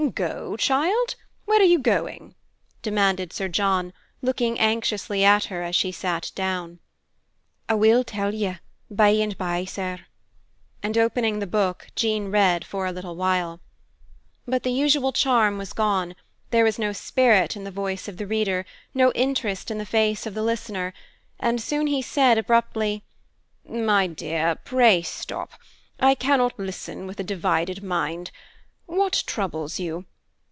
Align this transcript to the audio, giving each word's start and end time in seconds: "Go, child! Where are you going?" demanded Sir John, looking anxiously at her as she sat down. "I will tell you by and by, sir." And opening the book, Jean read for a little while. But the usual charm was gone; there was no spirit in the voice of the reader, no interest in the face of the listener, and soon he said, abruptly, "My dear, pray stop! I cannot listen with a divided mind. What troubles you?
"Go, 0.15 0.57
child! 0.57 1.13
Where 1.45 1.59
are 1.61 1.63
you 1.63 1.77
going?" 1.77 2.33
demanded 2.81 3.31
Sir 3.31 3.47
John, 3.47 3.93
looking 4.23 4.57
anxiously 4.57 5.23
at 5.23 5.45
her 5.45 5.61
as 5.61 5.75
she 5.75 5.91
sat 5.91 6.31
down. 6.33 6.79
"I 7.69 7.75
will 7.75 8.03
tell 8.03 8.33
you 8.33 8.55
by 8.89 9.09
and 9.09 9.37
by, 9.37 9.63
sir." 9.65 9.99
And 10.81 10.97
opening 10.97 11.37
the 11.37 11.45
book, 11.45 11.89
Jean 11.95 12.31
read 12.31 12.65
for 12.65 12.87
a 12.87 12.91
little 12.91 13.15
while. 13.15 13.59
But 14.47 14.63
the 14.63 14.71
usual 14.71 15.11
charm 15.13 15.59
was 15.59 15.71
gone; 15.71 16.15
there 16.49 16.63
was 16.63 16.79
no 16.79 16.93
spirit 16.93 17.55
in 17.55 17.63
the 17.63 17.69
voice 17.69 18.07
of 18.07 18.17
the 18.17 18.25
reader, 18.25 18.65
no 18.95 19.11
interest 19.11 19.69
in 19.69 19.77
the 19.77 19.85
face 19.85 20.25
of 20.25 20.33
the 20.33 20.41
listener, 20.43 20.95
and 21.39 21.61
soon 21.61 21.85
he 21.85 22.01
said, 22.01 22.39
abruptly, 22.39 23.03
"My 23.69 24.07
dear, 24.07 24.55
pray 24.55 25.03
stop! 25.03 25.51
I 25.99 26.15
cannot 26.15 26.57
listen 26.57 27.05
with 27.05 27.19
a 27.19 27.23
divided 27.23 27.83
mind. 27.83 28.31
What 28.87 29.23
troubles 29.25 29.79
you? 29.79 30.05